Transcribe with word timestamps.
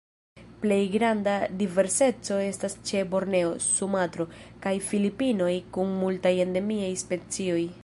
Plej 0.61 0.77
granda 0.93 1.33
diverseco 1.59 2.37
estas 2.45 2.77
ĉe 2.91 3.03
Borneo, 3.13 3.53
Sumatro, 3.67 4.27
kaj 4.65 4.75
Filipinoj, 4.89 5.53
kun 5.77 5.97
multaj 6.01 6.35
endemiaj 6.47 6.93
specioj. 7.07 7.63